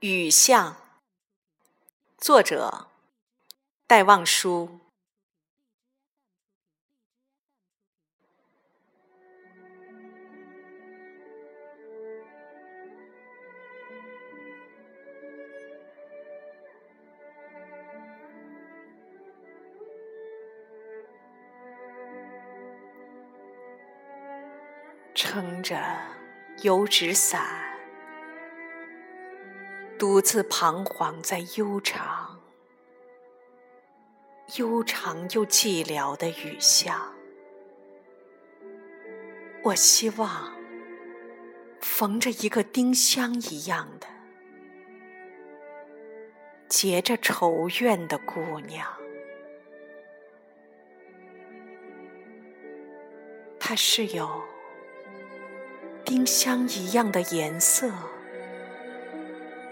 [0.00, 0.76] 雨巷，
[2.18, 2.86] 作者
[3.88, 4.78] 戴望舒。
[25.12, 25.76] 撑着
[26.62, 27.67] 油纸伞。
[29.98, 32.40] 独自彷徨在悠长、
[34.56, 37.12] 悠长又寂寥的雨巷，
[39.64, 40.54] 我希望
[41.80, 44.06] 逢着一个丁香一样的、
[46.68, 48.86] 结着愁怨的姑娘，
[53.58, 54.44] 她是有
[56.04, 57.90] 丁香一样的颜色。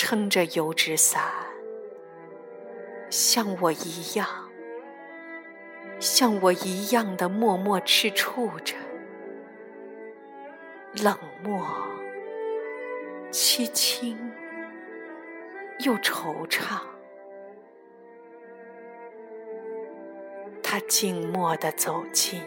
[0.00, 1.20] 撑着油纸伞，
[3.10, 4.48] 像我一样，
[5.98, 8.76] 像我一样的默默吃醋着，
[11.02, 11.66] 冷漠、
[13.32, 14.16] 凄清
[15.80, 16.78] 又惆怅。
[20.62, 22.40] 他静默地走近，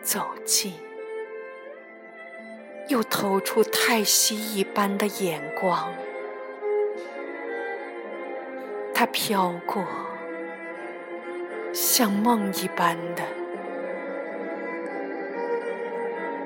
[0.00, 0.72] 走近。
[2.88, 5.94] 又投出叹息一般的眼光，
[8.92, 9.86] 它飘过，
[11.72, 13.22] 像梦一般的，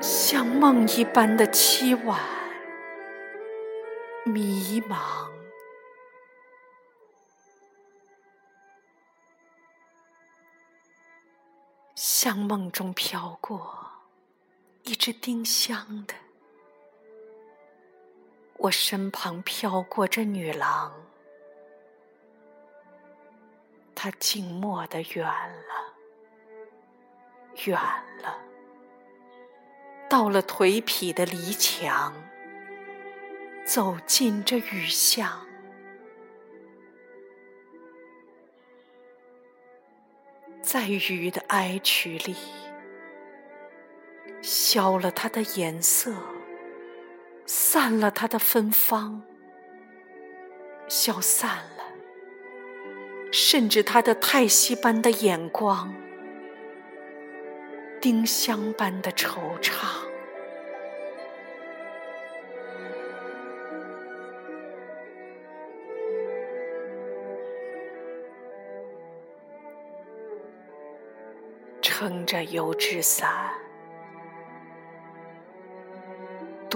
[0.01, 2.21] 像梦一般的凄婉、
[4.25, 5.29] 迷茫，
[11.97, 13.77] 像梦中飘过
[14.85, 16.15] 一只丁香的。
[18.59, 20.93] 我身旁飘过这女郎，
[23.95, 25.95] 她静默的远了，
[27.67, 27.81] 远
[28.23, 28.37] 了，
[30.11, 32.13] 到了颓圮的篱墙，
[33.65, 35.47] 走进这雨巷，
[40.61, 42.35] 在雨的哀曲里，
[44.43, 46.13] 消了它的颜色。
[47.51, 49.23] 散了它的芬芳，
[50.87, 51.49] 消散
[51.79, 51.83] 了，
[53.33, 55.95] 甚至它的叹息般的眼光，
[58.03, 59.87] 丁香般的惆怅，
[71.81, 73.51] 撑着油纸伞。